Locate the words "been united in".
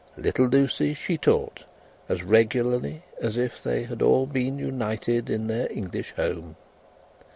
4.25-5.45